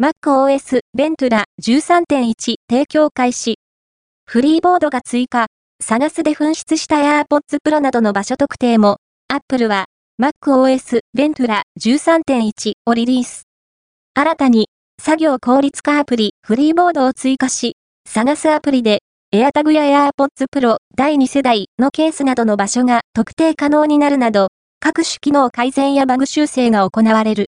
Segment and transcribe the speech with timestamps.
[0.00, 3.56] MacOS ベントラ13.1提供開始。
[4.26, 5.46] フリーボードが追加。
[5.82, 9.86] 探すで紛失した AirPods Pro などの場所特定も、Apple は
[10.22, 13.48] MacOS ベントラ13.1をリリース。
[14.14, 14.68] 新たに
[15.02, 17.74] 作業効率化アプリフリーボードを追加し、
[18.08, 19.00] 探すアプリで
[19.34, 24.46] AirTag や AirPods Pro 第2世代のケースなどの場所が特定可能になるなど、
[24.78, 27.46] 各種機能改善やバグ修正が行われる。